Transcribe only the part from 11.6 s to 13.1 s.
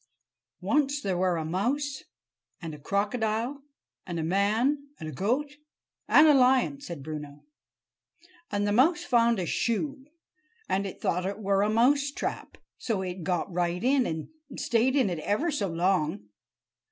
a mouse trap. So